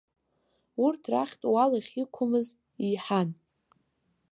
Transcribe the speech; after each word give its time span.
Урҭ 0.83 1.01
рахьтә 1.11 1.45
уал 1.53 1.71
ахьиқәмыз 1.79 2.47
еиҳан. 2.85 3.29